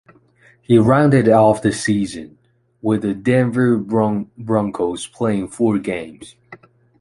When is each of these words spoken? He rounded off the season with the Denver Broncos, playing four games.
He 0.63 0.79
rounded 0.79 1.29
off 1.29 1.61
the 1.61 1.71
season 1.71 2.39
with 2.81 3.03
the 3.03 3.13
Denver 3.13 3.77
Broncos, 3.77 5.05
playing 5.05 5.49
four 5.49 5.77
games. 5.77 6.35